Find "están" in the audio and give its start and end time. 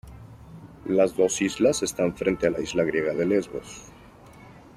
1.83-2.15